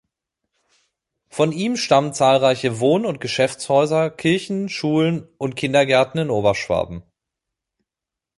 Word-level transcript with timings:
Von 1.29 1.51
ihm 1.51 1.77
stammen 1.77 2.11
zahlreiche 2.15 2.79
Wohn- 2.79 3.05
und 3.05 3.21
Geschäftshäuser, 3.21 4.09
Kirchen, 4.09 4.67
Schulen 4.67 5.27
und 5.37 5.55
Kindergärten 5.55 6.19
in 6.21 6.31
Oberschwaben. 6.31 7.03